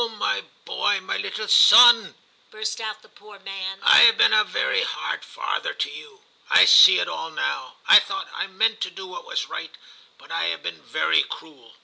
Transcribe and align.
my 0.17 0.41
boy, 0.65 0.99
my 0.99 1.15
little 1.15 1.47
son,' 1.47 2.15
burst 2.49 2.81
out 2.81 3.03
the 3.03 3.07
poor 3.07 3.37
man, 3.37 3.77
* 3.81 3.83
I 3.83 3.99
have 3.99 4.17
been 4.17 4.33
a 4.33 4.43
very 4.43 4.81
hard 4.81 5.23
father 5.23 5.75
to 5.75 5.91
you. 5.91 6.21
I 6.49 6.65
see 6.65 6.97
it 6.97 7.07
all 7.07 7.29
now; 7.29 7.75
I 7.87 7.99
thought, 7.99 8.27
I 8.33 8.47
meant 8.47 8.81
to 8.81 8.89
do 8.89 9.05
what 9.05 9.27
was 9.27 9.47
right, 9.47 9.77
but 10.17 10.31
I 10.31 10.45
have 10.45 10.63
been 10.63 10.81
very 10.81 11.21
cruel. 11.21 11.73